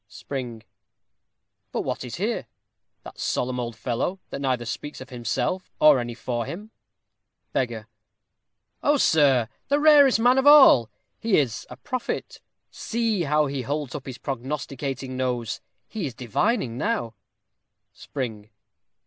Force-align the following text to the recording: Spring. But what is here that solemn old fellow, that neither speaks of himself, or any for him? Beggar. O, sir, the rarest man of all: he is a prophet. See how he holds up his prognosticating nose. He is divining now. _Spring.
Spring. 0.07 0.63
But 1.71 1.81
what 1.83 2.03
is 2.03 2.15
here 2.15 2.47
that 3.03 3.19
solemn 3.19 3.59
old 3.59 3.75
fellow, 3.75 4.19
that 4.31 4.41
neither 4.41 4.65
speaks 4.65 4.99
of 4.99 5.11
himself, 5.11 5.69
or 5.79 5.99
any 5.99 6.15
for 6.15 6.45
him? 6.47 6.71
Beggar. 7.53 7.87
O, 8.81 8.97
sir, 8.97 9.47
the 9.67 9.77
rarest 9.79 10.19
man 10.19 10.39
of 10.39 10.47
all: 10.47 10.89
he 11.19 11.37
is 11.37 11.67
a 11.69 11.77
prophet. 11.77 12.41
See 12.71 13.25
how 13.25 13.45
he 13.45 13.61
holds 13.61 13.93
up 13.93 14.07
his 14.07 14.17
prognosticating 14.17 15.15
nose. 15.17 15.61
He 15.87 16.07
is 16.07 16.15
divining 16.15 16.79
now. 16.79 17.13
_Spring. 17.93 18.49